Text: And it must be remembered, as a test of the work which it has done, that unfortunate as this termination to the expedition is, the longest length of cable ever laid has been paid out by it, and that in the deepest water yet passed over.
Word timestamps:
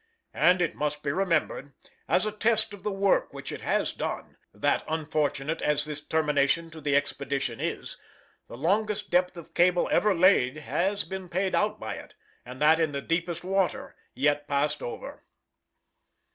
And 0.33 0.63
it 0.63 0.73
must 0.73 1.03
be 1.03 1.11
remembered, 1.11 1.73
as 2.07 2.25
a 2.25 2.31
test 2.31 2.73
of 2.73 2.81
the 2.81 2.91
work 2.91 3.31
which 3.35 3.51
it 3.51 3.61
has 3.61 3.93
done, 3.93 4.35
that 4.51 4.83
unfortunate 4.87 5.61
as 5.61 5.85
this 5.85 6.01
termination 6.01 6.71
to 6.71 6.81
the 6.81 6.95
expedition 6.95 7.59
is, 7.61 7.97
the 8.47 8.57
longest 8.57 9.13
length 9.13 9.37
of 9.37 9.53
cable 9.53 9.87
ever 9.91 10.15
laid 10.15 10.57
has 10.57 11.03
been 11.03 11.29
paid 11.29 11.53
out 11.53 11.79
by 11.79 11.93
it, 11.97 12.15
and 12.43 12.59
that 12.59 12.79
in 12.79 12.93
the 12.93 13.01
deepest 13.03 13.43
water 13.43 13.95
yet 14.15 14.47
passed 14.47 14.81
over. 14.81 15.21